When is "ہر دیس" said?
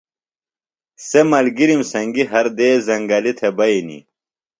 2.31-2.77